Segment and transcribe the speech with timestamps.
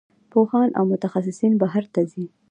[0.31, 2.25] پوهان او متخصصین بهر ته ځي.